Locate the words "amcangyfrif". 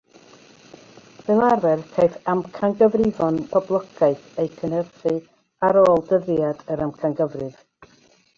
6.89-7.65